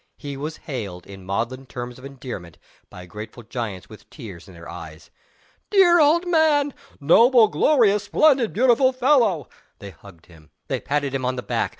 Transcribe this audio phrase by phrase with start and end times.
[0.17, 2.57] He was hailed, in maudlin terms of endearment,
[2.89, 5.11] by grateful giants with tears in their eyes.
[5.69, 10.49] "Dear old man!" "Glorious, noble, splendid, beautiful fellow!" They hugged him.
[10.69, 11.69] They patted him on the back.